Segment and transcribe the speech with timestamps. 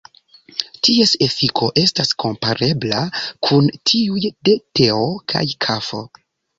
[0.87, 3.05] Ties efiko estas komparebla
[3.51, 6.07] kun tiuj de teo kaj kafo.